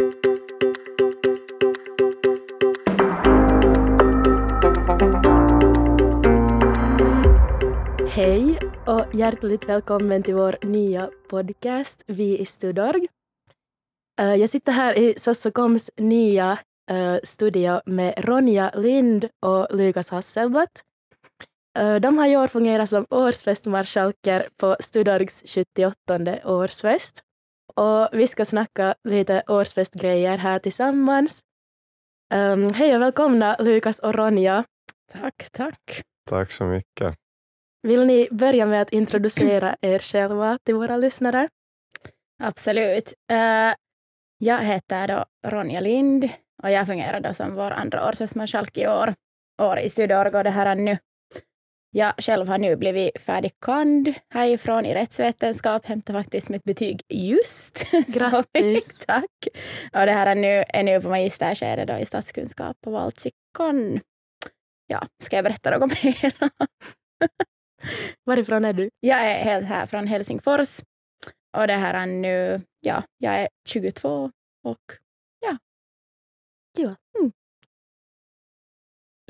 [0.00, 0.06] Hej
[8.86, 13.08] och hjärtligt välkommen till vår nya podcast Vi i Studorg.
[14.20, 16.58] Eh, jag sitter här i Sossokoms nya
[16.90, 20.68] eh, studio med Ronja Lind och Lukas Hasselblad.
[21.78, 25.94] Eh, de har i år fungerat som årsfestmarskalker på Studorgs 78
[26.44, 27.24] årsfest.
[27.76, 31.40] Och vi ska snacka lite årsfestgrejer här tillsammans.
[32.34, 34.64] Um, hej och välkomna Lukas och Ronja.
[35.12, 36.02] Tack, tack.
[36.30, 37.14] Tack så mycket.
[37.82, 41.48] Vill ni börja med att introducera er själva till våra lyssnare?
[42.42, 43.14] Absolut.
[43.32, 43.74] Uh,
[44.38, 46.28] jag heter då Ronja Lind
[46.62, 49.14] och jag fungerar då som vår andra årsfestmarskalk i år,
[49.62, 50.98] år i det här är nu.
[51.92, 57.84] Jag själv har nu blivit färdig kand härifrån i rättsvetenskap, hämtar faktiskt mitt betyg just.
[58.06, 59.04] Grattis!
[59.06, 59.48] tack!
[59.92, 64.00] Och det här är nu, är nu på magisterskedet då i statskunskap på Valtsikon.
[64.86, 66.32] Ja, ska jag berätta något mer?
[68.24, 68.90] Varifrån är du?
[69.00, 70.80] Jag är helt här från Helsingfors.
[71.56, 74.30] Och det här är nu, ja, jag är 22
[74.64, 74.78] och
[75.40, 75.56] ja.
[76.76, 76.96] Kiva.
[77.18, 77.32] Mm.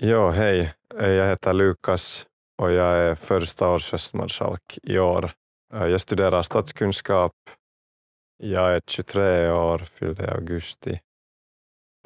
[0.02, 0.74] Jo, hej.
[0.94, 2.26] Jag heter Lukas
[2.60, 5.32] och jag är första års höstmarskalk i år.
[5.74, 7.32] Eh, jag studerar statskunskap.
[8.36, 11.00] Jag är 23 år, fyllde i augusti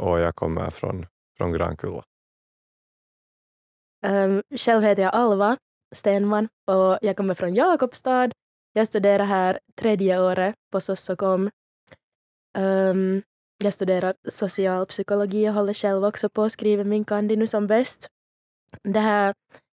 [0.03, 2.05] och jag kommer från, från Grankulla.
[4.07, 5.57] Um, ehm, själv heter jag Alva
[5.95, 8.31] Stenman och jag kommer från Jakobstad.
[8.73, 11.43] Jag studerar här tredje året på Sossokom.
[11.43, 11.51] Um,
[12.65, 13.23] ehm,
[13.65, 18.09] jag studerar socialpsykologi och håller själv också på att skriva min kandi nu som bäst.
[18.83, 19.35] Det här,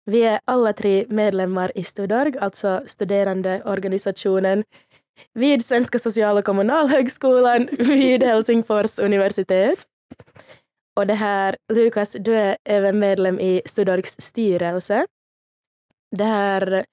[0.08, 4.64] vi är alla tre medlemmar i Studorg, alltså studerandeorganisationen
[5.32, 9.86] vid Svenska social och kommunalhögskolan vid Helsingfors universitet.
[10.96, 15.06] Och det här, Lukas, du är även medlem i Studorgs styrelse.
[16.16, 16.84] Det här,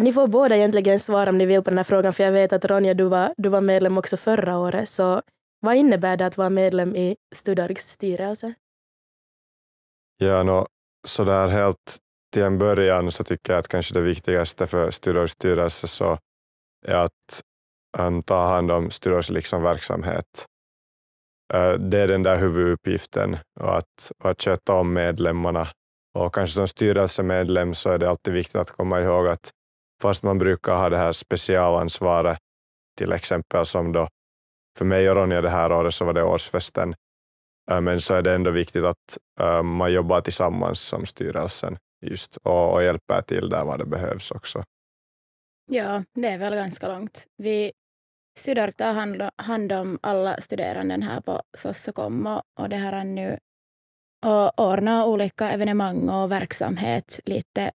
[0.00, 2.52] ni får båda egentligen svara om ni vill på den här frågan, för jag vet
[2.52, 5.22] att Ronja, du var, du var medlem också förra året, så
[5.60, 8.54] vad innebär det att vara medlem i Studorgs styrelse?
[10.16, 10.66] Ja, no,
[11.06, 11.98] så där helt
[12.36, 16.18] till en början så tycker jag att kanske det viktigaste för Studorgs styrelse så
[16.86, 17.42] är att
[17.98, 20.46] um, ta hand om Studorgs liksom verksamhet.
[21.54, 25.68] Uh, det är den där huvuduppgiften och att, och att sköta om medlemmarna.
[26.14, 29.50] Och kanske som styrelsemedlem så är det alltid viktigt att komma ihåg att
[30.02, 32.38] fast man brukar ha det här specialansvaret,
[32.98, 34.08] till exempel som då
[34.78, 36.94] för mig och Ronja det här året så var det årsfesten,
[37.70, 42.36] äh, men så är det ändå viktigt att äh, man jobbar tillsammans som styrelsen just
[42.36, 44.64] och, och hjälper till där vad det behövs också.
[45.70, 47.26] Ja, det är väl ganska långt.
[47.36, 47.72] Vi
[48.38, 53.04] Studorg tar hand, hand om alla studerande här på Sossokom och, och det här är
[53.04, 53.38] nu
[54.26, 57.70] och ordna olika evenemang och verksamhet, lite,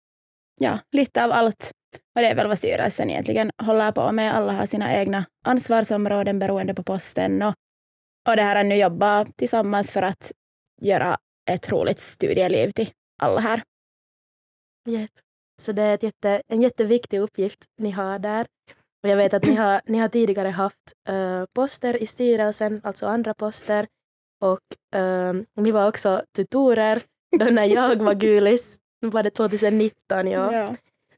[0.60, 1.72] ja, lite av allt.
[2.16, 4.36] Och det är väl vad styrelsen egentligen håller på med.
[4.36, 7.42] Alla har sina egna ansvarsområden beroende på posten.
[7.42, 7.54] Och,
[8.30, 10.32] och det här är nu jobba tillsammans för att
[10.82, 11.18] göra
[11.50, 12.90] ett roligt studieliv till
[13.20, 13.62] alla här.
[14.88, 15.12] Yep.
[15.62, 18.48] Så det är ett jätte, en jätteviktig uppgift ni har där.
[19.04, 23.08] Och jag vet att ni har, ni har tidigare haft uh, poster i styrelsen, alltså
[23.08, 23.88] andra poster.
[24.42, 24.60] Och
[24.96, 27.02] um, ni var också tutorer
[27.40, 30.54] då när jag var gulis, var det 2019 ja.
[30.54, 30.76] Ja.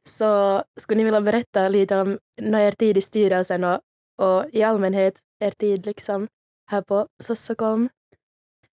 [0.09, 3.81] Så skulle ni vilja berätta lite om er tid i styrelsen och,
[4.17, 6.27] och i allmänhet er tid liksom
[6.71, 7.89] här på Sossokom?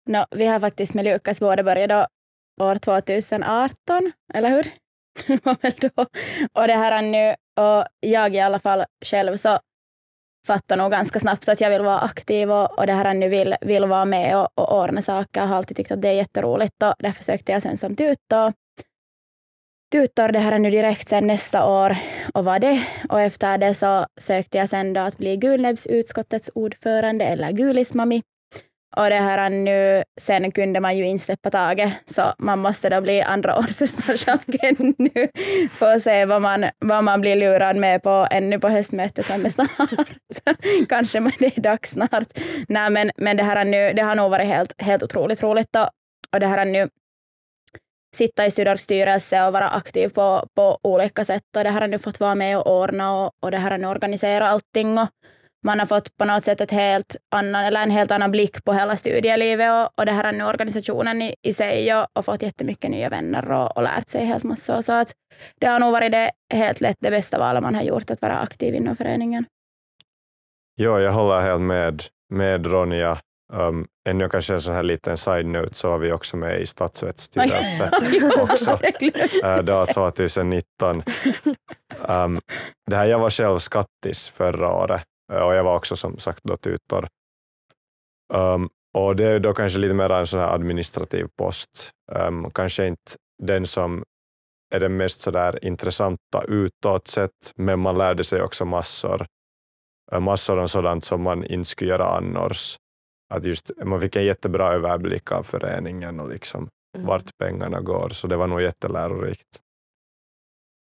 [0.10, 2.10] No, vi har faktiskt med Lukas båda börjat
[2.62, 4.83] år 2018, eller hur?
[5.44, 6.06] var väl då.
[6.54, 9.60] Och det här är nu, och jag i alla fall själv så
[10.48, 13.56] fattar nog ganska snabbt att jag vill vara aktiv och, och det här nu vill,
[13.62, 15.42] vill vara med och, och ordna saker.
[15.42, 18.54] Jag har alltid tyckt att det är jätteroligt och därför sökte jag sen som tutor.
[19.92, 21.98] Tutor det här nu direkt sen nästa år
[22.34, 22.84] och var det.
[23.10, 28.22] Och efter det så sökte jag sen då att bli Gulnäbbsutskottets ordförande eller Gulismami.
[28.96, 33.02] Och det här nu, sen kunde man ju inte släppa taget, så man måste då
[33.02, 35.28] bli andra årsmarskalken nu
[35.72, 39.46] för att se vad man, vad man blir lurad med på ännu på höstmötet som
[39.46, 40.10] är snart.
[40.90, 42.28] Kanske men det är dags snart.
[42.68, 45.90] Nej, men, men det här nu, det har nog varit helt, helt otroligt roligt och,
[46.34, 46.90] och det här nu
[48.16, 51.88] sitta i Studorgs styrelse och vara aktiv på, på olika sätt och det här har
[51.88, 55.08] nu fått vara med och ordna och, och det här har nu organisera allting och
[55.64, 58.74] man har fått på något sätt ett helt annan, eller en helt annan blick på
[58.74, 62.42] hela studielivet och, och det här är nu organisationen i, i sig och, och fått
[62.42, 64.82] jättemycket nya vänner och, och lärt sig helt massor.
[64.82, 65.14] Så att
[65.60, 68.40] det har nog varit det helt lätt det bästa valet man har gjort, att vara
[68.40, 69.46] aktiv inom föreningen.
[70.76, 73.18] Ja, jag håller helt med, med Ronja.
[73.54, 77.24] Um, ännu kanske en sån här liten side-note så var vi också med i Stadsvets
[77.24, 77.92] styrelse
[78.38, 78.80] också
[79.46, 81.04] uh, då 2019.
[82.08, 82.42] Um,
[82.90, 85.04] det här, jag var själv skattis förra året
[85.42, 87.08] och jag var också som sagt då tutor.
[88.34, 91.92] Um, och det är då kanske lite mer en sån här administrativ post.
[92.12, 93.12] Um, kanske inte
[93.44, 94.04] den som
[94.76, 99.26] är den mest sådär intressanta utåt sett, men man lärde sig också massor.
[100.14, 102.78] Uh, massor om sådant som man inte skulle göra annars.
[103.34, 107.08] Att just, man fick en jättebra överblick av föreningen och liksom mm.
[107.08, 109.60] vart pengarna går, så det var nog jättelärorikt.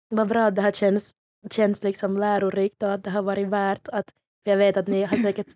[0.10, 1.12] Vad bra att det här känns,
[1.52, 4.06] känns liksom lärorikt och att det har varit värt att,
[4.44, 5.48] jag vet att ni har säkert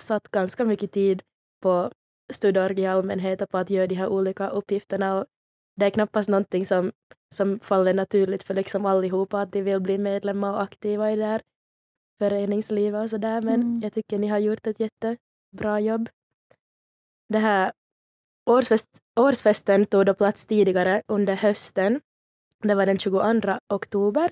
[0.00, 1.22] satt ganska mycket tid
[1.62, 1.92] på
[2.32, 5.18] Studorg i allmänhet och på att göra de här olika uppgifterna.
[5.18, 5.26] Och
[5.76, 6.92] det är knappast någonting som,
[7.34, 11.24] som faller naturligt för liksom allihopa att de vill bli medlemmar och aktiva i det
[11.24, 11.42] här
[12.18, 13.42] föreningslivet och sådär.
[13.42, 13.80] Men mm.
[13.82, 16.08] jag tycker ni har gjort ett jättebra jobb.
[17.28, 17.72] Det här
[18.50, 18.88] årsfest,
[19.20, 22.00] årsfesten tog då plats tidigare under hösten.
[22.62, 23.22] Det var den 22
[23.68, 24.30] oktober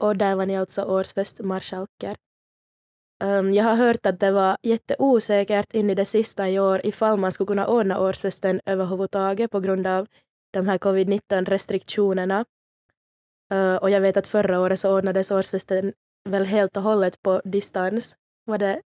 [0.00, 2.16] och där var ni alltså årsfestmarskalker.
[3.22, 7.18] Um, jag har hört att det var jätteosäkert in i det sista i år ifall
[7.18, 10.06] man skulle kunna ordna årsfesten överhuvudtaget på grund av
[10.52, 12.44] de här covid-19 restriktionerna.
[13.54, 15.92] Uh, och jag vet att förra året så ordnades årsfesten
[16.28, 18.16] väl helt och hållet på distans.
[18.44, 18.82] Var det,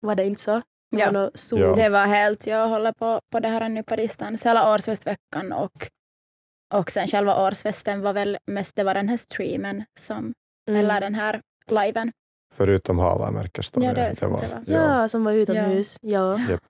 [0.00, 0.62] var det inte så?
[0.90, 1.12] Det ja.
[1.12, 1.74] Var ja.
[1.74, 5.88] det var helt, jag håller på, på det här nu på distans hela årsfestveckan och,
[6.74, 10.34] och sen själva årsfesten var väl mest, det var den här streamen som,
[10.68, 10.80] mm.
[10.80, 12.12] eller den här liven
[12.56, 13.96] Förutom Halamärkestorget.
[13.96, 15.00] Ja, det, det var, det ja.
[15.00, 15.98] ja, som var utomhus.
[16.02, 16.38] Ja.
[16.38, 16.50] ja.
[16.50, 16.60] Yep.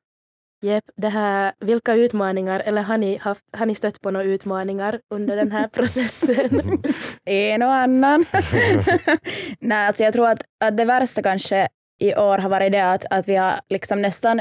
[0.65, 0.85] Yep.
[0.97, 5.37] Det här, vilka utmaningar, eller har ni, haft, har ni stött på några utmaningar under
[5.37, 6.83] den här processen?
[7.25, 8.25] en och annan.
[9.61, 13.05] Nej, alltså jag tror att, att det värsta kanske i år har varit det att,
[13.11, 14.41] att vi har liksom nästan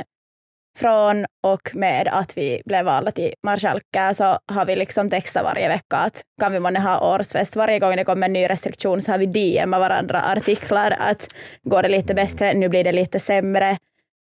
[0.79, 5.67] från och med att vi blev valda till marskalkar så har vi liksom textat varje
[5.67, 7.55] vecka att kan vi månne ha årsfest.
[7.55, 11.27] Varje gång det kommer en ny restriktion så har vi DMat varandra artiklar att
[11.63, 13.77] går det lite bättre, nu blir det lite sämre.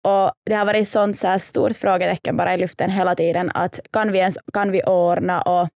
[0.03, 3.79] Och det har varit sånt så här stort frågetecken bara i luften hela tiden att
[3.93, 5.69] kan vi ens kan vi ordna och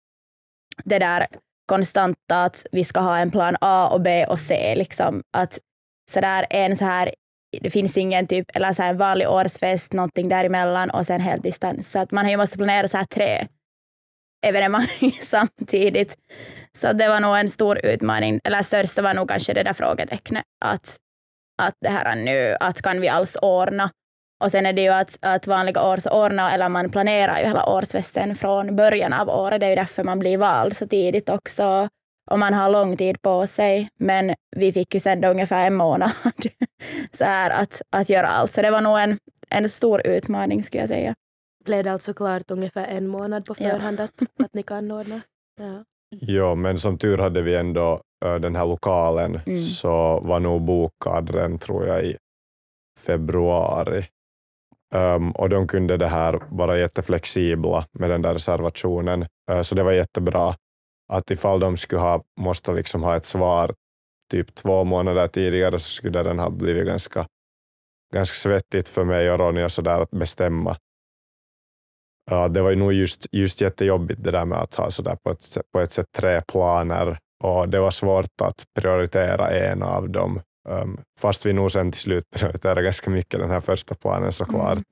[0.84, 1.28] det där
[1.66, 5.60] konstanta att vi ska ha en plan A och B och C liksom att
[6.12, 7.14] så där en så här
[7.62, 11.92] det finns ingen typ, eller så här vanlig årsfest, någonting däremellan och sen helt distans.
[11.92, 13.48] Så att man har ju måste planera så här tre
[14.46, 16.18] evenemang samtidigt.
[16.78, 20.44] Så det var nog en stor utmaning, eller största var nog kanske det där frågetecknet,
[20.66, 20.98] att,
[21.62, 23.92] att det här nu, att kan vi alls ordna?
[24.44, 27.46] Och sen är det ju att, att vanliga år så ordnar, eller man planerar ju
[27.46, 31.30] hela årsfesten från början av året, det är ju därför man blir vald så tidigt
[31.30, 31.90] också
[32.32, 33.90] och man har lång tid på sig.
[34.00, 36.12] Men vi fick ju sen ungefär en månad
[37.12, 38.52] så här att, att göra allt.
[38.52, 39.20] Så det var nog en,
[39.50, 41.16] en stor utmaning skulle jag säga.
[41.66, 44.04] Blev det alltså klart ungefär en månad på förhand ja.
[44.04, 45.22] att, att ni kan ordna?
[45.60, 45.84] Ja.
[46.10, 49.62] ja, men som tur hade vi ändå den här lokalen mm.
[49.62, 52.18] så var nog bokad den tror jag i
[53.00, 54.06] februari.
[54.96, 59.84] Um, och de kunde det här vara jätteflexibla med den där reservationen, uh, så det
[59.84, 60.56] var jättebra
[61.14, 63.76] att ifall de skulle ha måste liksom ha ett svar
[64.32, 67.28] typ två månader tidigare så skulle den ha blivit ganska,
[68.14, 70.78] ganska svettigt för mig och Ronja sådär att bestämma.
[72.32, 75.32] Ja, det var ju nog just, just jättejobbigt det där med att ha sådär på
[75.32, 80.42] ett, på ett sätt tre planer och det var svårt att prioritera en av dem.
[80.70, 84.74] Um, fast vi nog sen till slut prioriterade ganska mycket den här första planen såklart.
[84.74, 84.84] Mm.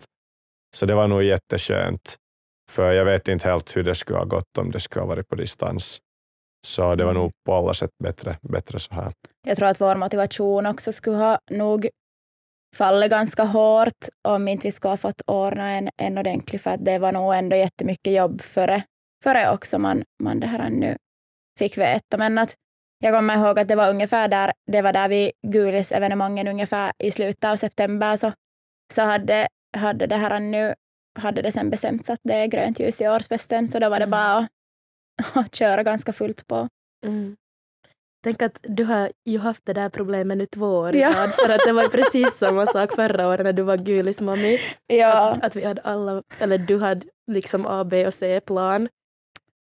[0.76, 2.16] Så det var nog jätteskönt.
[2.72, 5.30] För jag vet inte helt hur det skulle ha gått om det skulle ha varit
[5.30, 6.00] på distans.
[6.68, 9.14] Så det var nog på alla sätt bättre, bättre så här.
[9.48, 11.90] Jag tror att vår motivation också skulle ha nog
[12.76, 16.86] fallit ganska hårt om inte vi skulle ha fått ordna en, en ordentlig, för att
[16.86, 18.84] det var nog ändå jättemycket jobb före,
[19.24, 20.98] före också man, man det här nu
[21.60, 22.18] fick veta.
[22.18, 22.56] Men att
[23.00, 27.12] jag kommer ihåg att det var ungefär där, det var där vid Gulis-evenemangen ungefär i
[27.12, 28.34] slutet av september så,
[28.94, 30.74] så hade, hade det här nu
[31.20, 34.06] hade det sen bestämts att det är grönt ljus i årsfesten, så då var det
[34.06, 34.12] mm.
[34.12, 34.48] bara att,
[35.34, 36.68] att köra ganska fullt på.
[37.06, 37.36] Mm.
[38.24, 41.28] Tänk att du har ju haft det där problemet nu två år ja.
[41.36, 44.60] för att det var precis samma sak förra året när du var Gulis mami.
[44.88, 45.30] Ja.
[45.30, 48.90] Att, att vi hade alla, eller du hade liksom A, B och C-plan.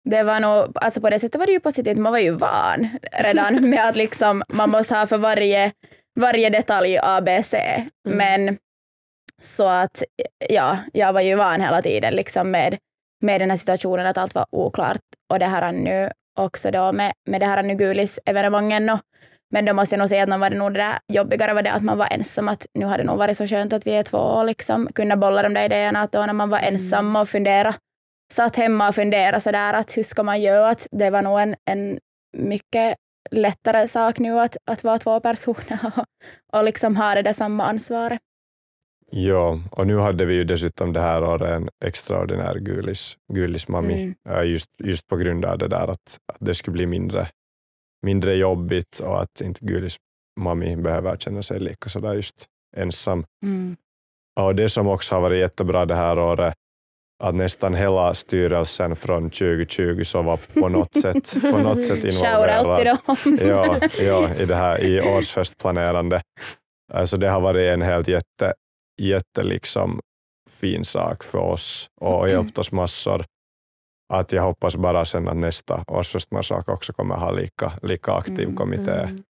[0.10, 2.89] Det var nog, alltså på det sättet var det ju positivt, man var ju van
[3.12, 5.72] redan med att liksom man måste ha för varje,
[6.19, 7.57] varje detalj A, B, C.
[8.07, 8.17] Mm.
[8.17, 8.57] Men
[9.41, 10.03] så att
[10.50, 12.77] ja, jag var ju van hela tiden liksom med,
[13.24, 15.01] med den här situationen att allt var oklart.
[15.32, 19.00] Och det här nu också då med, med det här nu Gulis-evenemangen
[19.53, 21.62] Men då måste jag nog säga att man var det nog det där jobbigare var
[21.62, 22.50] det att man var ensam.
[22.50, 25.18] Att nu hade det nog varit så skönt att vi är två och liksom kunna
[25.18, 26.01] bolla de där idéerna.
[26.01, 26.74] Att då när man var Mm.
[26.74, 27.75] ensam och fundera,
[28.34, 30.70] satt hemma och fundera sådär att hur ska man göra?
[30.70, 32.00] Att det var nog en, en
[32.38, 32.96] mycket
[33.32, 36.06] lättare sak nu att, att vara två personer och,
[36.58, 38.20] och liksom ha det där samma ansvaret.
[39.15, 44.15] Ja, och nu hade vi ju dessutom det här året en extraordinär gulis, gulismammi, Mm.
[44.29, 47.27] eh, just, just på grund av det där att, att det skulle bli mindre,
[48.05, 52.46] mindre jobbigt och att inte gulismammi behöver känna sig lika sådär just
[52.77, 53.25] ensam.
[53.46, 53.75] Mm.
[54.39, 56.53] Och det som också har varit jättebra det här året,
[57.24, 63.00] att nästan hela styrelsen från 2020 så var på något sätt, på något sätt involverad
[63.39, 66.22] ja, ja, i det här i årsfestplanerande.
[66.93, 68.53] Alltså det har varit en helt jätte,
[69.02, 70.00] jätte liksom
[70.50, 73.26] fin sak för oss och hjälpt oss massor.
[74.14, 78.56] Att jag hoppas bara sen att nästa årsfestmarssak också kommer ha lika, lika aktiv Mm,
[78.56, 78.92] kommitté.
[78.92, 79.24] Mm.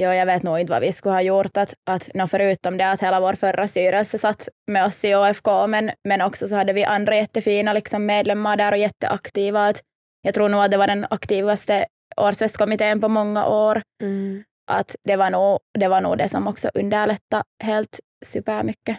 [0.00, 2.90] Ja, jag vet nog inte vad vi skulle ha gjort, att, att no, förutom det
[2.90, 6.72] att hela vår förra styrelse satt med oss i OFK, men, men också så hade
[6.72, 9.68] vi andra jättefina liksom, medlemmar där och jätteaktiva.
[9.68, 9.80] Att
[10.22, 13.82] jag tror nog att det var den aktivaste årsfestkommittén på många år.
[14.02, 14.44] Mm.
[14.70, 18.98] Att det var nog det, var nog det som också underlättade helt supermycket.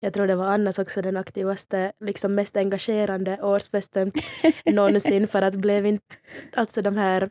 [0.00, 4.12] Jag tror det var annars också den aktivaste, liksom mest engagerande årsfesten
[4.64, 6.16] någonsin för att blev inte,
[6.56, 7.30] alltså de här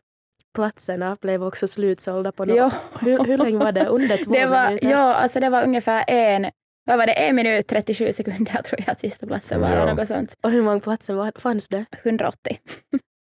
[0.55, 2.57] platserna blev också slutsålda på något.
[2.57, 2.71] Ja.
[3.01, 3.85] Hur, hur länge var det?
[3.85, 4.91] Under två Det var, minuter?
[4.91, 6.51] ja, alltså det var ungefär en,
[6.85, 9.69] vad var det, en minut 37 sekunder tror jag att sista platsen var.
[9.69, 9.93] Ja.
[9.93, 10.35] Något sånt.
[10.43, 11.85] Och hur många platser var, fanns det?
[12.03, 12.57] 180.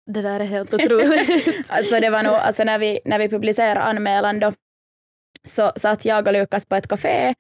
[0.06, 1.70] Det där är helt otroligt.
[1.70, 4.52] Alltså det var nog, alltså när vi, när vi publicerade anmälan då,
[5.48, 7.34] så satt jag och Lukas på ett café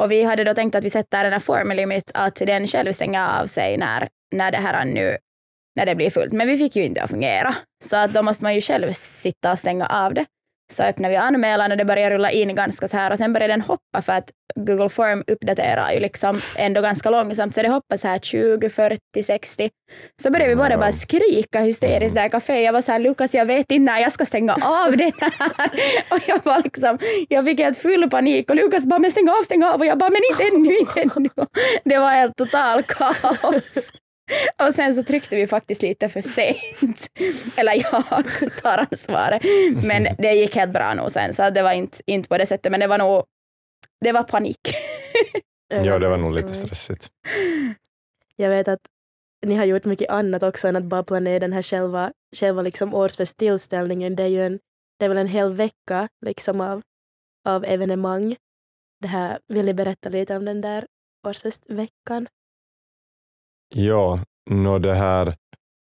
[0.00, 2.92] och vi hade då tänkt att vi sätter den här form limit att den själv
[2.92, 5.16] stänger av sig när, när det här nu
[5.76, 6.32] när det blir fullt.
[6.32, 7.54] Men vi fick ju inte att fungera.
[7.84, 10.26] Så att då måste man ju själv sitta och stänga av det.
[10.72, 13.52] Så öppnade vi anmälan och det började rulla in ganska så här och sen började
[13.52, 17.98] den hoppa för att Google Form uppdaterar ju liksom ändå ganska långsamt så det hoppade
[17.98, 19.70] så här 20, 40, 60.
[20.22, 22.62] Så började vi båda bara skrika hysteriskt där i café.
[22.62, 25.70] Jag var så här Lukas jag vet inte när jag ska stänga av den här.
[26.10, 29.42] Och jag var liksom, jag fick helt full panik och Lukas bara men stäng av,
[29.44, 31.30] stäng av och jag bara men inte ännu, inte ännu.
[31.84, 33.92] Det var helt total kaos.
[34.68, 37.06] Och sen så tryckte vi faktiskt lite för sent.
[37.56, 38.24] Eller jag
[38.62, 39.42] tar ansvaret.
[39.82, 42.72] Men det gick helt bra nog sen, så det var inte, inte på det sättet,
[42.72, 43.24] men det var nog,
[44.00, 44.74] det var panik.
[45.68, 47.08] Ja, det var nog lite stressigt.
[48.36, 48.80] Jag vet att
[49.46, 52.94] ni har gjort mycket annat också än att bara planera den här själva, själva liksom
[52.94, 54.16] årsfesttillställningen.
[54.16, 54.58] Det är ju en,
[54.98, 56.82] det är väl en hel vecka liksom av,
[57.44, 58.36] av evenemang.
[59.00, 60.86] Det här, vill ni berätta lite om den där
[61.26, 62.28] årsfestveckan?
[63.76, 65.36] Ja, nå det här,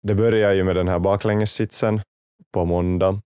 [0.02, 2.00] det börjar ju med den här baklängessitsen
[2.52, 3.20] på måndag.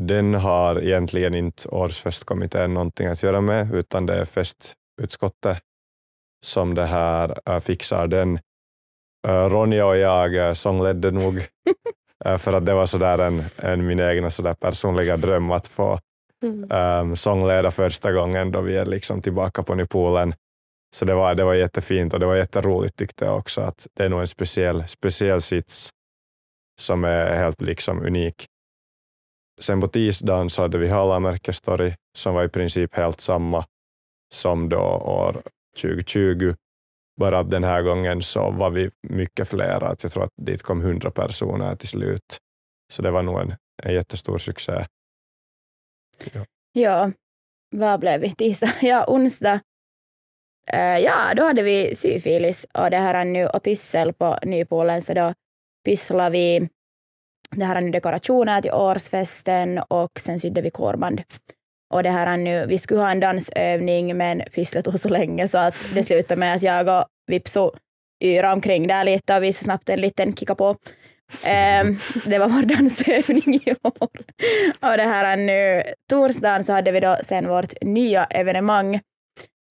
[0.00, 5.58] Den har egentligen inte årsfestkommittén någonting att göra med, utan det är festutskottet
[6.46, 8.38] som det här äh, fixar den.
[9.28, 11.46] Äh, Ronja och jag äh, sångledde nog,
[12.38, 15.98] för att det var sådär en, en min egna sådär personliga dröm att få
[16.44, 16.70] Mm.
[16.70, 20.34] um, sångleda första gången då vi är liksom tillbaka på Nypolen.
[20.96, 24.04] Så det var, det var jättefint och det var jätteroligt tyckte jag också att det
[24.04, 25.90] är nog en speciell, speciell sits
[26.80, 28.46] som är helt liksom unik.
[29.60, 33.64] Sen på tisdagen så hade vi Hallamärkestory, som var i princip helt samma
[34.34, 35.42] som då år
[35.82, 36.54] 2020.
[37.20, 39.84] Bara att den här gången så var vi mycket fler.
[39.84, 42.38] Att jag tror att dit kom hundra personer till slut.
[42.92, 44.86] Så det var nog en, en jättestor succé.
[46.72, 47.12] Ja,
[47.70, 48.34] vad blev vi?
[48.34, 48.72] Tisdag?
[48.82, 49.60] Ja, onsdag.
[50.72, 55.02] Eh, ja, då hade vi syfilis och det här är nu och pyssel på Nypolen,
[55.02, 55.34] så då
[55.84, 56.68] pysslade vi
[57.56, 61.22] det här är nu dekorationer till årsfesten och sen sydde vi kårband.
[61.94, 65.48] Och det här är nu, vi skulle ha en dansövning men pysslet tog så länge
[65.48, 67.72] så att det slutade med att jag och Vipso
[68.24, 70.76] yra omkring där lite och visade snabbt en liten kicka på.
[71.30, 74.08] Um, det var vår dansövning i år.
[74.80, 79.00] Och det här är nu, torsdagen så hade vi då sen vårt nya evenemang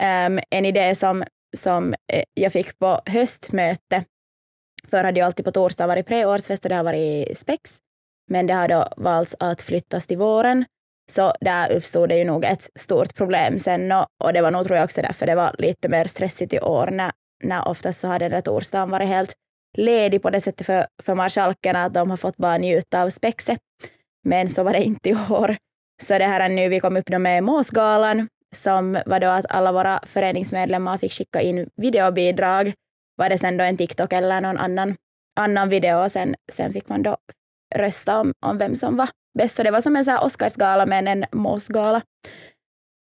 [0.03, 1.23] um, en idé som,
[1.57, 4.03] som eh, jag fick på höstmöte.
[4.87, 7.79] Förr hade jag alltid på torsdag varit preårsfest och det har varit spex.
[8.27, 10.65] Men det har då valts att flyttas till våren.
[11.11, 14.65] Så där uppstod det ju nog ett stort problem sen och, och det var nog
[14.65, 17.11] tror jag också därför det var lite mer stressigt i år när,
[17.43, 19.33] när oftast så hade den där torsdagen varit helt
[19.77, 23.59] ledig på det sättet för, för marskalkerna att de har fått bara njuta av spexet.
[24.23, 25.57] Men så var det inte i år.
[26.03, 29.71] Så det här är nu, vi kom upp med Måsgalan som var då att alla
[29.71, 32.73] våra föreningsmedlemmar fick skicka in videobidrag.
[33.17, 34.95] Var det sen då en TikTok eller någon annan,
[35.39, 37.17] annan video och sen, sen fick man då
[37.75, 39.55] rösta om, om vem som var bäst.
[39.55, 42.01] Så det var som en så här Oscarsgala men en måsgala.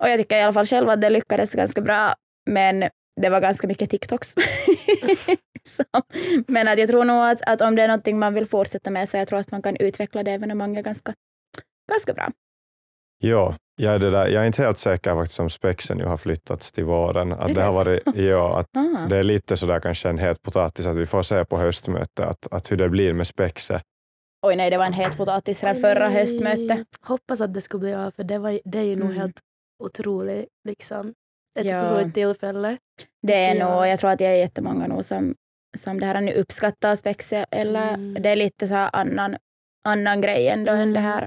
[0.03, 2.15] Och jag tycker i alla fall själv att det lyckades ganska bra,
[2.51, 2.81] men
[3.21, 4.35] det var ganska mycket TikToks.
[5.77, 5.85] så,
[6.49, 9.09] men att jag tror nog att, att om det är någonting man vill fortsätta med
[9.09, 11.15] så jag tror att man kan utveckla det evenemanget ganska,
[11.91, 12.31] ganska bra.
[13.19, 16.17] Ja, jag är, det där, jag är inte helt säker faktiskt om spexen nu har
[16.17, 17.33] flyttats till våren.
[17.33, 19.07] Att det, har varit, ja, att Ah.
[19.09, 22.53] det är lite sådär kanske en het potatis att vi får se på höstmötet att,
[22.53, 23.83] att hur det blir med spexet.
[24.47, 26.87] Oj nej, det var en het potatis redan förra höstmötet.
[27.01, 29.21] Hoppas att det skulle bli av, för det, var, det är ju nog Mm.
[29.21, 29.41] helt
[29.85, 31.15] otroligt, liksom,
[31.61, 31.77] ett Ja.
[31.93, 32.77] otroligt tillfälle.
[33.23, 33.69] Det är Ja.
[33.77, 35.35] nog, jag tror att det är jättemånga nog som,
[35.79, 38.23] som det här nu uppskattar spexe, eller Mm.
[38.23, 39.37] det är lite så här annan,
[39.85, 41.27] annan grej ändå än det här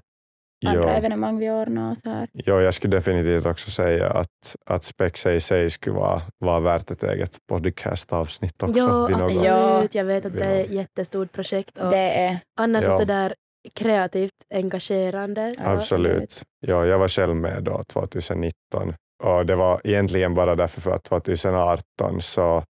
[0.66, 1.92] andra Ja, evenemang vi ordnar.
[1.92, 2.28] Och så här.
[2.34, 6.92] ja, jag skulle definitivt också säga att, att spexet i sig skulle vara, vara värt
[6.92, 8.88] ett eget podcastavsnitt också.
[8.88, 9.44] Något- absolut.
[9.44, 9.88] Ja.
[9.92, 12.98] Jag vet att det är ett jättestort projekt och Det är annars är Ja.
[12.98, 13.34] sådär
[13.76, 15.56] kreativt engagerande.
[15.60, 16.42] Så Absolut.
[16.68, 21.04] Ja, jag var själv med då 2019 och det var egentligen bara därför för att
[21.04, 22.64] 2018 så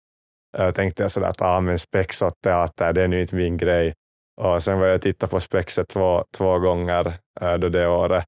[0.59, 3.57] äh, tänkte jag sådär att ah, men spex och teater, det är nu inte min
[3.57, 3.95] grej.
[4.37, 8.25] Och sen var jag titta på spexet två, två gånger eh, då det året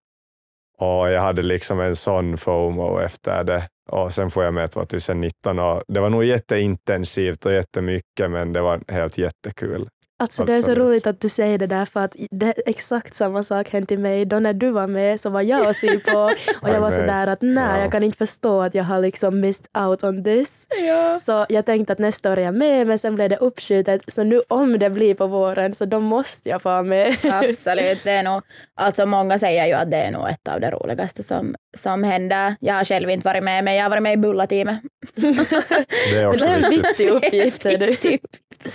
[0.78, 3.68] och jag hade liksom en sån FOMO efter det.
[3.90, 8.60] Och sen får jag med 2019 och det var nog jätteintensivt och jättemycket men det
[8.60, 9.88] var helt jättekul.
[10.20, 13.42] Alltså det är så roligt att du säger det där för att det, exakt samma
[13.42, 14.24] sak hände till mig.
[14.24, 15.74] Då när du var med så var jag och
[16.12, 16.18] på
[16.62, 17.00] och jag var Oj, nej.
[17.00, 17.80] sådär att nej, Ja.
[17.80, 20.66] jag kan inte förstå att jag har liksom missed out on this.
[20.88, 21.16] ja.
[21.16, 24.24] Så jag tänkte att nästa år är jag med men sen blev det uppskjutet så
[24.24, 27.16] nu om det blir på våren så då måste jag få vara med.
[27.32, 28.42] Absolut, det är nog,
[28.74, 32.56] alltså många säger ju att det är nog ett av det roligaste som, som händer.
[32.60, 34.78] Jag har själv inte varit med, men jag har varit med i Bulla-teamet.
[35.14, 37.66] Det är också det är en viktig uppgift.
[37.66, 38.18] är
[38.64, 38.70] du.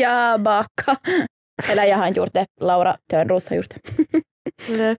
[0.00, 0.66] Jag har.
[1.70, 3.74] Eller jag har inte gjort det, Laura Törnros har gjort
[4.66, 4.96] det.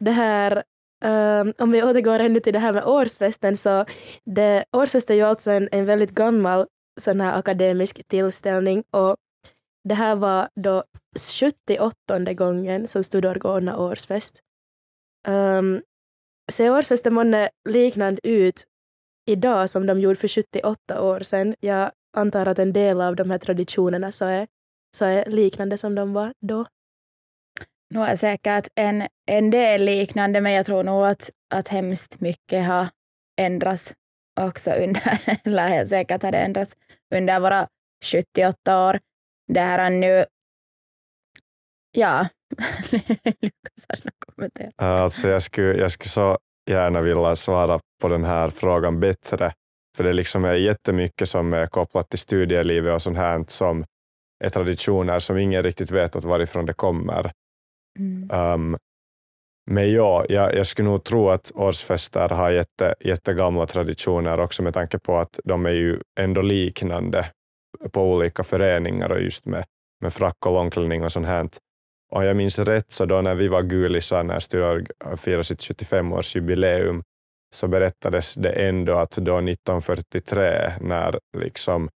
[0.00, 0.62] Det här,
[1.04, 3.84] um, om vi återgår ännu till det här med årsfesten så
[4.24, 6.66] det, årsfest är ju alltså en, en väldigt gammal
[7.00, 9.16] sån här akademisk tillställning och
[9.88, 10.84] det här var då
[11.40, 14.40] 78 gången som Studorg ordnade årsfest.
[15.28, 15.82] Ähm, um,
[16.52, 18.64] ser årsfesten månne liknande ut
[19.26, 21.54] idag som de gjorde för 78 år sedan?
[21.60, 24.46] Jag antar att en del av de här traditionerna så är,
[24.96, 26.66] så är liknande som de var då.
[27.94, 32.66] Nu är säkert en, en del liknande, men jag tror nog att, att hemskt mycket
[32.66, 32.88] har
[33.40, 33.94] ändrats
[34.40, 36.76] också under, eller helt säkert har det ändrats
[37.14, 37.68] under våra
[38.04, 39.00] 78 år.
[39.52, 40.24] Det här är nu,
[41.92, 42.28] ja,
[43.40, 44.70] Lukas har något att kommentera.
[44.78, 46.38] Äh, Alltså jag, skulle, jag skulle så
[46.70, 49.52] gärna vilja svara på den här frågan bättre,
[49.96, 53.84] för det liksom är jättemycket som är kopplat till studielivet och sånt här som
[54.44, 57.32] är traditioner som ingen riktigt vet att varifrån det kommer.
[57.98, 58.30] Mm.
[58.54, 58.78] Um,
[59.70, 64.74] men ja, jag, jag skulle nog tro att årsfester har jätte, jättegamla traditioner också med
[64.74, 67.30] tanke på att de är ju ändå liknande
[67.92, 69.64] på olika föreningar och just med,
[70.00, 71.48] med frack och långklänning och sånt här.
[72.12, 77.02] Om jag minns rätt så då när vi var gulisar när Styrorg firade sitt 75-årsjubileum
[77.54, 81.88] så berättades det ändå att då 1943 när liksom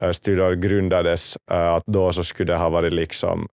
[0.00, 3.48] äh, Styrorg grundades äh, att då så skulle det ha varit liksom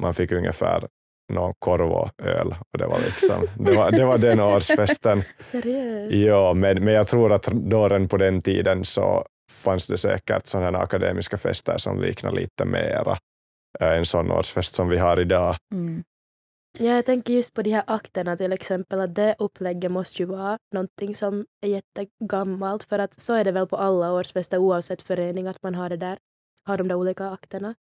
[0.00, 0.88] man fick ungefär
[1.32, 5.22] någon korv och öl och det var liksom det var, det var den årsfesten.
[5.40, 6.14] Seriöst?
[6.14, 10.46] Ja, men, men jag tror att då redan på den tiden så fanns det säkert
[10.46, 13.18] sådana här akademiska fester som liknar lite mera
[13.80, 15.56] äh, en sån årsfest som vi har idag.
[15.74, 16.04] Mm.
[16.78, 20.26] Ja, jag tänker just på de här akterna till exempel, att det upplägget måste ju
[20.26, 25.02] vara någonting som är jättegammalt, för att så är det väl på alla årsfester oavsett
[25.02, 26.18] förening, att man har det där,
[26.64, 27.74] har de där olika akterna.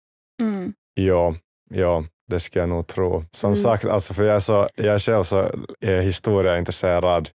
[0.43, 0.75] Mm.
[0.95, 1.35] Ja,
[1.71, 3.25] ja, det ska jag nog tro.
[3.33, 3.63] Som Mm.
[3.63, 5.51] sagt, alltså för jag är, så, jag är själv så
[5.81, 7.29] är historieintresserad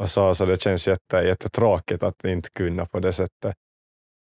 [0.00, 3.56] och så, så det känns jätte, jättetråkigt att inte kunna på det sättet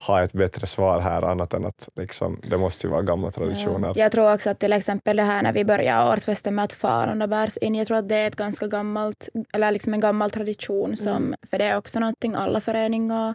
[0.07, 3.93] ha ett bättre svar här annat än att liksom, det måste ju vara gamla traditioner.
[3.97, 7.27] Jag tror också att till exempel det här när vi börjar årsfesten med att farorna
[7.27, 10.97] bärs in, jag tror att det är ett ganska gammalt, eller liksom en gammal tradition,
[10.97, 11.35] som, Mm.
[11.51, 13.35] för det är också någonting alla föreningar,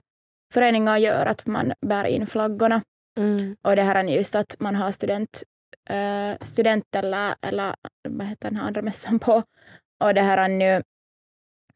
[0.53, 2.81] föreningar gör, att man bär in flaggorna.
[3.19, 3.55] Mm.
[3.61, 5.43] Och det här är just att man har student,
[5.89, 7.75] eh, student eller, eller
[8.09, 9.43] vad heter den här andra mässan på.
[10.03, 10.83] Och det här är nu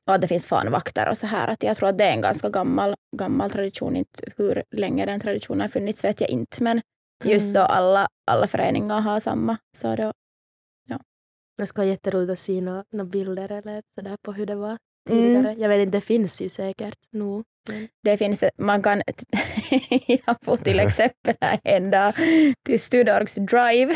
[0.07, 1.47] och att det finns fanvakter och så här.
[1.47, 3.95] Att jag tror att det är en ganska gammal, gammal tradition.
[3.95, 6.63] Inte hur länge den traditionen har funnits vet jag inte.
[6.63, 6.81] Men
[7.23, 7.71] just då Mm.
[7.71, 9.57] alla, alla föreningar har samma.
[9.77, 10.11] Så då,
[11.57, 14.77] Det ska vara jätteroligt att se några nå bilder eller sådär på hur det var
[15.09, 15.23] Mm.
[15.23, 15.53] tidigare.
[15.61, 17.43] Jag vet inte, det finns ju säkert nog.
[17.69, 19.01] Men- Det finns, man kan,
[20.07, 22.13] jag får till exempel en dag
[22.65, 23.95] till Studorgs Drive.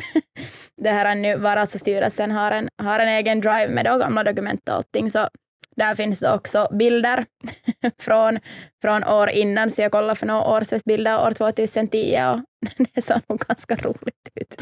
[0.81, 3.97] Det här är nu, var alltså styrelsen har en, har en egen drive med då
[3.97, 5.29] gamla dokument och allting, så
[5.75, 7.25] där finns det också bilder
[7.99, 8.39] från,
[8.81, 12.39] från år innan, så jag kollade för några årsfestbilder år 2010 och
[12.93, 14.55] det såg nog ganska roligt ut.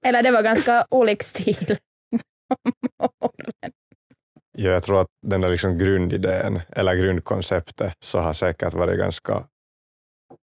[0.02, 1.76] Eller det var ganska olik stil.
[4.52, 9.44] Ja, jag tror att den där liksom grundidén, eller grundkonceptet, så har säkert varit ganska,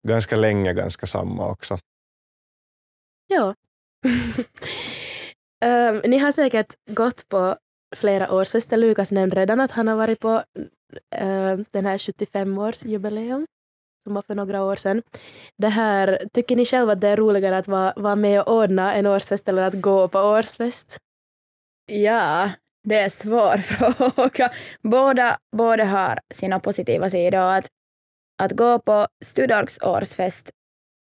[0.08, 1.80] ganska länge ganska samma också.
[3.28, 3.56] Ja.
[5.66, 7.58] Ehm, ni har säkert gått på
[7.96, 8.78] flera årsfester.
[8.78, 10.44] Lukas nämnde redan att han har varit på
[11.16, 13.46] äh, den här 75-årsjubileum
[14.04, 15.02] som var för några år sedan.
[15.58, 18.94] Det här, tycker ni själva att det är roligare att vara, vara med och ordna
[18.94, 20.98] en årsfest eller att gå på årsfest?
[21.86, 22.52] Ja,
[22.84, 24.52] det är en svår fråga.
[24.82, 27.40] Båda, båda har sina positiva sidor.
[27.40, 27.68] Att,
[28.44, 30.52] att gå på Studorgs årsfest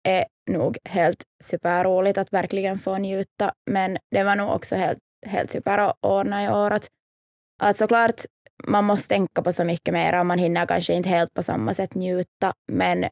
[0.03, 5.51] är nog helt superroligt att verkligen få njuta, men det var nog också helt, helt
[5.51, 6.71] super att ordna i år.
[6.71, 6.87] Att,
[7.61, 8.25] att såklart,
[8.67, 11.73] man måste tänka på så mycket mer och man hinner kanske inte helt på samma
[11.73, 13.05] sätt njuta, men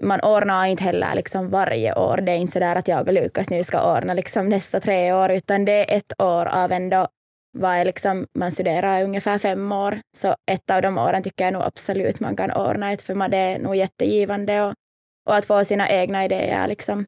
[0.00, 2.16] man ordnar inte heller liksom varje år.
[2.16, 5.12] Det är inte så där att jag och Lukas nu ska ordna liksom nästa tre
[5.12, 7.08] år, utan det är ett år av ändå
[7.52, 11.62] vad liksom, man studerar ungefär fem år, så ett av de åren tycker jag nog
[11.62, 14.74] absolut man kan ordna ett, för man, det är nog jättegivande och,
[15.26, 17.06] och att få sina egna idéer liksom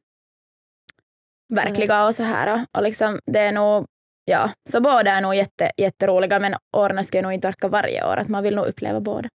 [1.53, 2.53] verkliga och så här.
[2.53, 3.85] Och, och liksom, det är nog,
[4.31, 8.05] ja, så båda är nog jätte, jätteroliga, men åren ska jag nog inte orka varje
[8.05, 9.29] år, att man vill nog uppleva båda.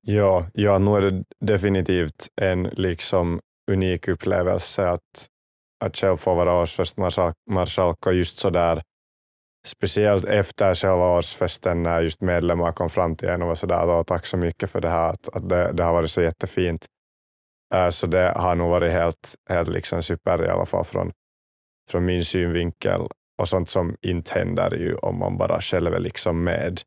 [0.00, 5.28] Ja, ja, nu är det definitivt en liksom unik upplevelse att,
[5.84, 8.82] att själv få vara årsfestmarskalk och just så där
[9.66, 14.04] speciellt efter själva årsfesten när just medlemmar kom fram till en och var sådär då,
[14.04, 16.86] tack så mycket för det här, att, att det, det har varit så jättefint.
[17.74, 21.12] Uh, så det har nog varit helt, helt liksom super i alla fall från,
[21.90, 23.00] från min synvinkel
[23.38, 26.80] och sånt som inte händer ju om man bara själv är liksom med.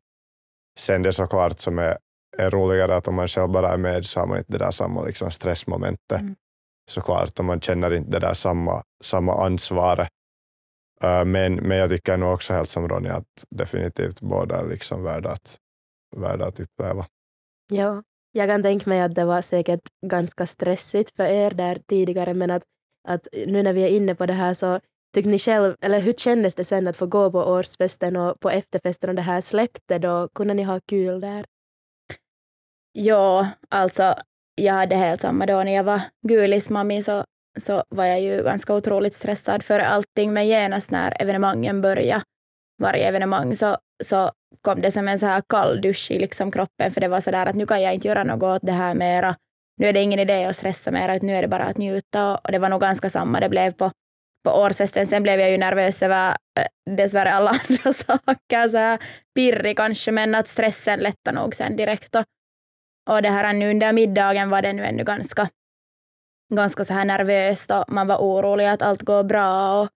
[0.78, 1.98] Sen det såklart som är,
[2.36, 4.70] är roligare att om man själv bara är med så har man inte det där
[4.70, 6.20] samma liksom stressmomentet.
[6.20, 6.34] Mm.
[6.90, 10.08] Såklart, och man känner inte det där samma, samma ansvaret.
[11.04, 15.02] Uh, men, men jag tycker nog också helt som Ronja att definitivt båda är liksom
[15.02, 15.56] värda att,
[16.16, 17.06] värda att uppleva.
[17.70, 22.34] Ja, jag kan tänka mig att det var säkert ganska stressigt för er där tidigare,
[22.34, 22.62] men att,
[23.08, 24.80] att nu när vi är inne på det här så
[25.14, 28.50] tyckte ni själv, eller hur kändes det sen att få gå på årsfesten och på
[28.50, 30.28] efterfesten och det här släppte då?
[30.34, 31.44] Kunde ni ha kul där?
[32.92, 34.14] Ja, alltså
[34.54, 37.24] jag hade helt samma då när jag var Gulis mami så,
[37.60, 42.24] så var jag ju ganska otroligt stressad för allting, men genast när evenemangen började,
[42.82, 46.92] varje evenemang, så, så kom det som en så här kall dusch i liksom kroppen,
[46.92, 48.94] för det var så där att nu kan jag inte göra något åt det här
[48.94, 49.36] mera.
[49.80, 52.36] Nu är det ingen idé att stressa mera, nu är det bara att njuta.
[52.36, 53.90] Och det var nog ganska samma det blev på,
[54.48, 55.06] på årsfesten.
[55.06, 58.98] Sen blev jag ju nervös över eh, dessvärre alla andra saker, så här
[59.34, 62.14] pirrig kanske, men att stressen lättade nog sen direkt.
[62.14, 62.24] Och,
[63.10, 65.48] och det här nu under middagen var det nu ännu ganska,
[66.54, 69.88] ganska så här nervöst och man var orolig att allt går bra och,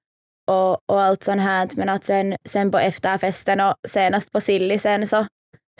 [0.50, 1.68] och, och allt sånt här.
[1.76, 5.26] Men att sen, sen på efterfesten och senast på sillisen så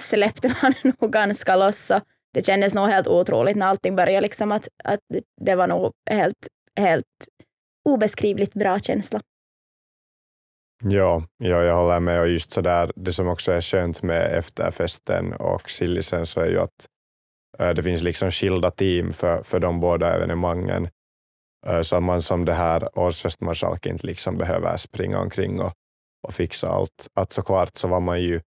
[0.01, 1.91] släppte man nog ganska loss.
[1.91, 2.01] Och
[2.35, 4.21] det kändes nog helt otroligt när allting började.
[4.21, 5.01] Liksom att, att
[5.41, 7.07] det var nog helt, helt
[7.85, 9.21] obeskrivligt bra känsla.
[10.85, 14.39] Ja, ja, jag håller med och just så där, det som också är skönt med
[14.39, 16.87] efterfesten och sillisen så är ju att
[17.59, 20.89] äh, det finns liksom skilda team för, för de båda evenemangen.
[21.67, 25.73] Äh, så att man som det här årsfestmarskalk inte liksom behöver springa omkring och,
[26.29, 27.09] och fixa allt.
[27.15, 28.41] Att såklart så var man ju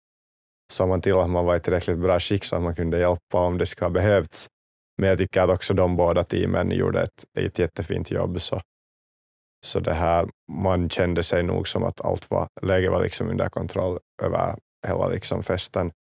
[0.71, 3.39] sa man till att man var i tillräckligt bra skick så att man kunde hjälpa
[3.39, 4.47] om det skulle ha behövts.
[4.97, 8.41] Men jag tycker att också de båda teamen gjorde ett, ett jättefint jobb.
[8.41, 8.61] Så,
[9.65, 13.49] så det här, man kände sig nog som att allt var, läget var liksom under
[13.49, 14.55] kontroll över
[14.87, 15.91] hela liksom festen,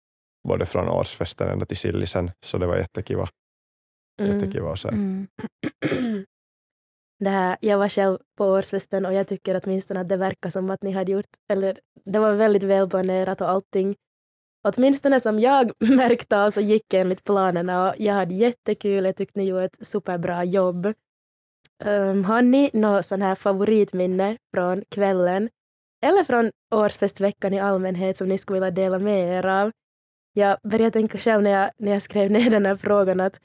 [0.49, 2.31] både från årsfesten ända till sillisen.
[2.45, 3.29] Så det var jättekiva,
[4.21, 4.35] Mm.
[4.35, 4.89] jättekiva att se.
[4.89, 5.27] Mm.
[7.19, 10.71] Det här, jag var själv på årsfesten och jag tycker åtminstone att det verkar som
[10.71, 13.97] att ni hade gjort, eller det var väldigt välplanerat och allting
[14.65, 19.05] åtminstone som jag märkte av så gick enligt planerna och jag hade jättekul.
[19.05, 20.93] Jag tyckte ni gjorde ett superbra jobb.
[21.85, 25.49] Um, har ni något sån här favoritminne från kvällen
[26.03, 29.71] eller från årsfestveckan i allmänhet som ni skulle vilja dela med er av?
[30.33, 33.41] Jag började tänka själv när jag, när jag skrev ner den här frågan att,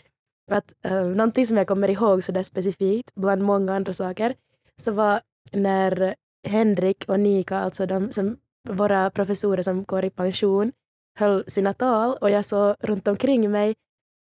[0.51, 4.35] att um, någonting som jag kommer ihåg sådär specifikt bland många andra saker
[4.77, 6.15] så var när
[6.47, 8.37] Henrik och Nika, alltså de som,
[8.69, 10.71] våra professorer som går i pension,
[11.19, 13.75] höll sina tal och jag såg runt omkring mig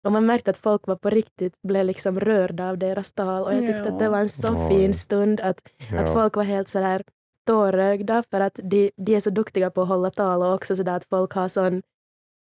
[0.05, 3.53] och man märkte att folk var på riktigt, blev liksom rörda av deras tal och
[3.53, 3.87] jag tyckte Ja.
[3.93, 4.69] att det var en så Oj.
[4.69, 5.57] fin stund att,
[5.91, 6.13] att Ja.
[6.13, 7.03] folk var helt sådär
[7.47, 10.93] tårögda för att de, de är så duktiga på att hålla tal och också sådär
[10.95, 11.81] att folk har sån,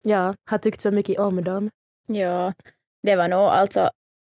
[0.03, 1.69] ja, har tyckt så mycket om dem.
[2.07, 2.53] Ja,
[3.03, 3.89] det var nog alltså,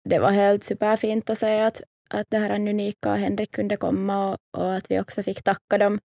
[0.08, 4.28] det var helt superfint att säga att, att det här unika och Henrik kunde komma
[4.32, 6.00] och, och att vi också fick tacka dem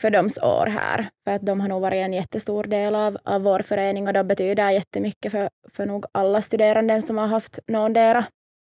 [0.00, 1.08] för dems år här.
[1.24, 4.24] För att de har nog varit en jättestor del av, av vår förening och de
[4.24, 8.24] betyder jättemycket för, för nog alla studerande som har haft någondera.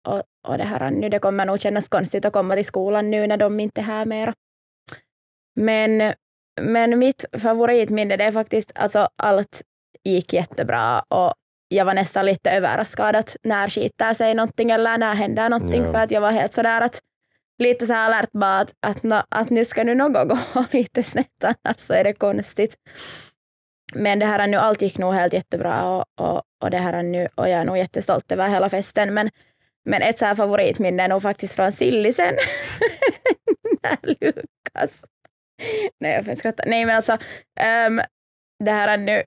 [0.07, 3.27] Och, och det här nu, det kommer nog kännas konstigt att komma till skolan nu
[3.27, 4.33] när de inte är här mera.
[5.55, 6.13] Men,
[6.61, 9.61] men mitt favoritminne det är faktiskt, alltså allt
[10.03, 11.33] gick jättebra och
[11.67, 15.91] jag var nästan lite överraskad att när skiter sig någonting eller när händer någonting Ja.
[15.91, 16.99] för att jag var helt sådär att
[17.63, 21.03] lite så här alert bara att, att, no, att nu ska nu något gå lite
[21.03, 22.75] snett annars så är det konstigt.
[23.93, 26.93] Men det här är nu, allt gick nog helt jättebra och, och, och det här
[26.93, 29.13] är nu, och jag är nog jättestolt över hela festen.
[29.13, 29.29] Men,
[29.85, 32.33] men ett så här favoritminne är nog faktiskt från Sillisen.
[33.83, 35.01] när Lukas...
[35.99, 36.63] Nej, jag får inte skratta.
[36.67, 37.13] Nej, men alltså,
[37.87, 38.01] um,
[38.63, 39.23] det här är nu,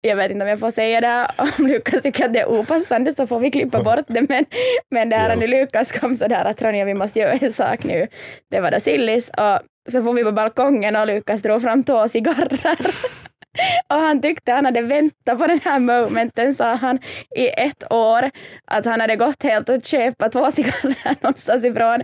[0.00, 3.14] jag vet inte om jag får säga det, om Lukas tycker att det är opassande
[3.14, 4.44] så får vi klippa bort det, men,
[4.90, 7.84] men det här är nu Lukas kom sådär att Ronja vi måste göra en sak
[7.84, 8.06] nu.
[8.50, 9.28] Det var det Sillis.
[9.28, 9.58] Och
[9.92, 12.76] så får vi på balkongen och Lukas drog fram två cigarrer.
[13.88, 16.98] Och han tyckte han hade väntat på den här momenten, sa han,
[17.36, 18.30] i ett år.
[18.64, 22.00] Att han hade gått helt och köpa två cigarrer någonstans ifrån.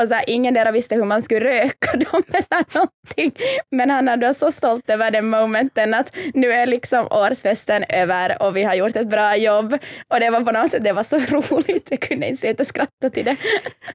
[0.00, 3.32] Och så här, ingen där visste hur man skulle röka dem eller någonting.
[3.70, 8.42] Men han hade varit så stolt över den momenten att nu är liksom årsfesten över
[8.42, 9.78] och vi har gjort ett bra jobb.
[10.08, 11.86] Och det var på något sätt, det var så roligt.
[11.90, 13.36] Jag kunde inte sluta skratta till det.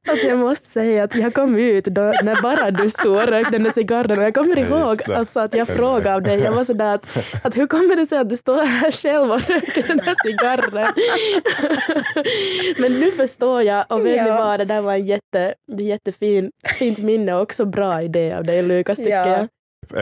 [0.09, 3.51] Alltså jag måste säga att jag kom ut då, när bara du stod och rökte
[3.51, 6.63] den där cigarren och jag kommer ihåg alltså att jag frågade av dig, jag var
[6.63, 7.05] sådär att,
[7.45, 10.93] att hur kommer det sig att du står här själv och röker den där cigarren?
[12.77, 14.37] Men nu förstår jag och vet ni Ja.
[14.37, 18.61] vad, det där var en jätte, jättefin, fint minne och också bra idé av dig
[18.61, 19.27] Lukas tycker Ja.
[19.27, 19.47] jag.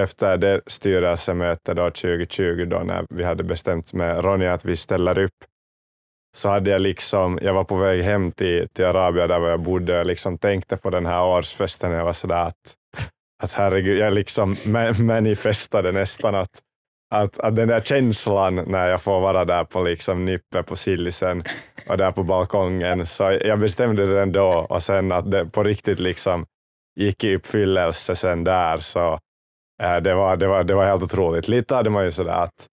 [0.04, 5.20] Efter det styrelsemötet då 2020 då när vi hade bestämt med Ronja att vi ställer
[5.20, 5.32] upp
[6.38, 10.00] så hade jag liksom, jag var på väg hem till, till Arabien där jag bodde
[10.00, 11.92] och liksom tänkte på den här årsfesten.
[11.92, 12.74] Jag var sådär att,
[13.44, 16.50] att herregud, jag liksom ma- manifestade nästan att,
[17.13, 21.43] att, att den där känslan när jag får vara där på liksom Nippe på Sillisen
[21.88, 25.99] och där på balkongen, så jag bestämde det då och sen att det på riktigt
[25.99, 26.45] liksom
[26.99, 29.19] gick i uppfyllelse sen där, så
[29.84, 31.47] eh, det, var, det, var, det var helt otroligt.
[31.47, 32.67] Lite hade man ju sådär att,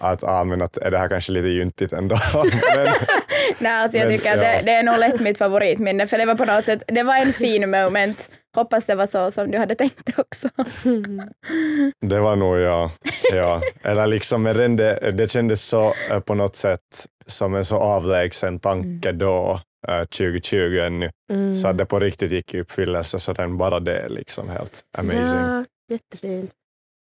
[0.00, 2.18] att, ah, men att är det här kanske lite juntigt ändå?
[2.74, 2.86] men,
[3.58, 4.42] Nej, alltså jag Men, tycker att ja.
[4.42, 7.16] det, det är nog lätt mitt favoritminne, för det var på något sätt, det var
[7.16, 8.30] en fin moment.
[8.56, 10.48] Hoppas det var så som du hade tänkt också.
[12.00, 12.90] Det var nog ja.
[13.32, 13.62] ja.
[13.82, 19.12] Eller liksom, det, det kändes så eh, på något sätt som en så avlägsen tanke
[19.12, 21.54] då, eh, 2020 ännu, Mm.
[21.54, 24.84] så att det på riktigt gick i uppfyllelse, så den bara det är liksom helt
[24.98, 25.40] amazing.
[25.40, 26.52] Ja, jättefint.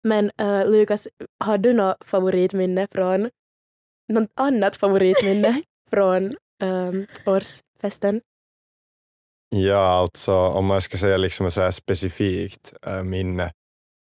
[0.05, 1.09] Men uh, Lukas,
[1.45, 3.31] har du något favoritminne från,
[4.13, 8.21] något annat favoritminne från um, årsfesten?
[9.51, 13.53] Ja, alltså om man ska säga liksom så här specifikt äh, minne,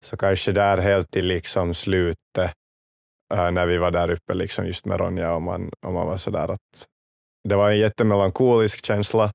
[0.05, 2.53] så kanske där helt till liksom slutet,
[3.35, 6.16] äh, när vi var där uppe liksom just med Ronja, och man, och man var
[6.16, 6.87] sådär att
[7.49, 9.33] det var en jättemelankolisk känsla,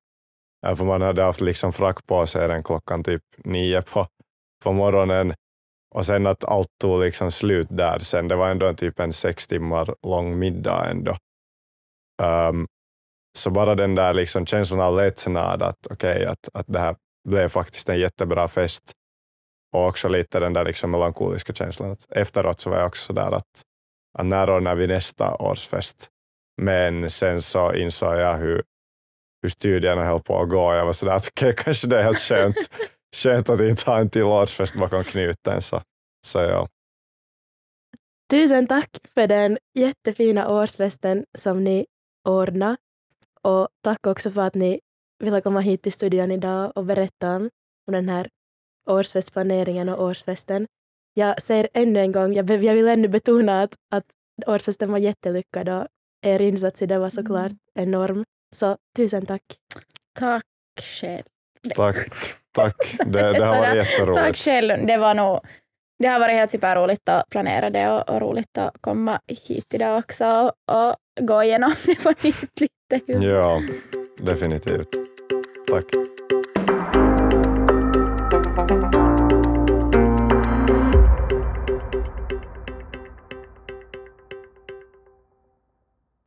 [0.67, 4.07] äh, för man hade haft liksom frack på sig redan klockan typ nio på,
[4.63, 5.33] på morgonen,
[5.95, 8.27] och sen att allt tog liksom slut där sen.
[8.27, 11.17] Det var ändå en typ en sex timmar lång middag ändå.
[12.23, 12.67] Um,
[13.37, 16.95] så bara den där liksom känslan av lättnad, att okej, att, att det här
[17.29, 18.91] blev faktiskt en jättebra fest.
[19.73, 21.91] Och också lite den där liksom melankoliska känslan.
[21.91, 23.61] Att efteråt så var jag också där att,
[24.17, 26.09] att när ordnar vi nästa årsfest?
[26.61, 28.63] Men sen så insåg jag hur,
[29.41, 30.73] hur studierna höll på att gå.
[30.73, 32.55] Jag var sådär att okej, kanske det är helt skönt,
[33.15, 35.61] skönt att inte ha en till årsfest bakom knuten.
[35.61, 35.81] Så,
[36.27, 36.67] så ja.
[38.31, 41.85] Tusen tack för den jättefina årsfesten som ni
[42.27, 42.77] ordnade.
[43.43, 44.79] Och tack också för att ni
[45.19, 47.49] ville komma hit till studion idag och berätta om,
[47.91, 48.29] den här
[48.89, 50.67] årsfestplaneringen och årsfesten.
[51.13, 54.05] Jag säger ännu en gång, jag, jag vill ännu betona att, att
[54.47, 55.87] årsfesten var jättelyckad och
[56.21, 58.25] er insats i det var såklart enorm.
[58.55, 59.43] Så tusen tack.
[60.19, 60.43] Tack
[60.81, 61.23] själv.
[61.75, 61.95] Tack,
[62.51, 62.95] tack.
[63.05, 64.39] Det, det har varit Tack jätteroligt.
[64.39, 64.85] själv.
[64.85, 65.39] Det var nog
[66.01, 69.97] det har varit helt superroligt att planera det och, och roligt att komma hit idag
[69.99, 70.25] också
[70.65, 70.95] och, och
[71.27, 72.59] gå igenom det på nytt
[72.91, 73.23] jättekul.
[73.23, 73.61] Ja,
[74.25, 74.89] definitivt.
[75.67, 75.85] Tack.